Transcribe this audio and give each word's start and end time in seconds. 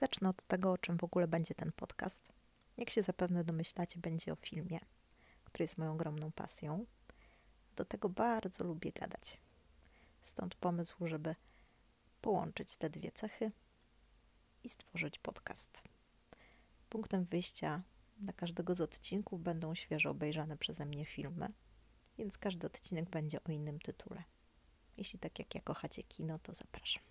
Zacznę 0.00 0.28
od 0.28 0.44
tego, 0.44 0.72
o 0.72 0.78
czym 0.78 0.98
w 0.98 1.04
ogóle 1.04 1.28
będzie 1.28 1.54
ten 1.54 1.72
podcast. 1.72 2.32
Jak 2.76 2.90
się 2.90 3.02
zapewne 3.02 3.44
domyślacie, 3.44 4.00
będzie 4.00 4.32
o 4.32 4.36
filmie, 4.36 4.80
który 5.44 5.62
jest 5.62 5.78
moją 5.78 5.92
ogromną 5.92 6.32
pasją. 6.32 6.86
Do 7.76 7.84
tego 7.84 8.08
bardzo 8.08 8.64
lubię 8.64 8.92
gadać. 8.92 9.40
Stąd 10.22 10.54
pomysł, 10.54 11.06
żeby 11.06 11.34
połączyć 12.20 12.76
te 12.76 12.90
dwie 12.90 13.12
cechy 13.12 13.52
i 14.64 14.68
stworzyć 14.68 15.18
podcast. 15.18 15.82
Punktem 16.88 17.24
wyjścia 17.24 17.82
dla 18.18 18.32
każdego 18.32 18.74
z 18.74 18.80
odcinków 18.80 19.42
będą 19.42 19.74
świeżo 19.74 20.10
obejrzane 20.10 20.56
przeze 20.56 20.86
mnie 20.86 21.04
filmy, 21.04 21.52
więc 22.18 22.38
każdy 22.38 22.66
odcinek 22.66 23.10
będzie 23.10 23.44
o 23.44 23.52
innym 23.52 23.78
tytule. 23.78 24.22
Jeśli 24.96 25.18
tak 25.18 25.38
jak 25.38 25.54
ja 25.54 25.60
kochacie 25.60 26.02
kino, 26.02 26.38
to 26.38 26.54
zapraszam. 26.54 27.09